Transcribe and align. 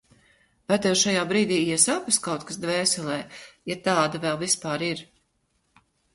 Vai 0.71 0.77
tev 0.85 0.95
šajā 1.01 1.25
brīdī 1.31 1.59
iesāpas 1.75 2.17
kaut 2.29 2.47
kas 2.49 2.59
dvēselē, 2.65 3.19
ja 3.75 3.77
tāda 3.91 4.25
vēl 4.27 4.43
vispār 4.47 4.87
ir? 4.91 5.07